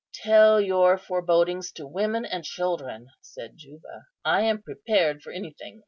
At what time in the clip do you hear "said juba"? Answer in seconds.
3.21-4.07